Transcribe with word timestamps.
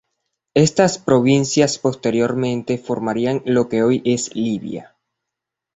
Esas 0.55 0.97
provincias 0.97 1.77
posteriormente 1.77 2.79
formarían 2.79 3.43
lo 3.45 3.69
que 3.69 3.83
hoy 3.83 4.01
es 4.03 4.33
Libia. 4.35 4.95